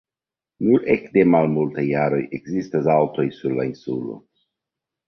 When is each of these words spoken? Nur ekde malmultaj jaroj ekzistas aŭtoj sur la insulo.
Nur 0.67 0.87
ekde 0.93 1.25
malmultaj 1.35 1.85
jaroj 1.91 2.23
ekzistas 2.39 2.91
aŭtoj 2.99 3.31
sur 3.41 3.59
la 3.61 3.71
insulo. 3.71 4.23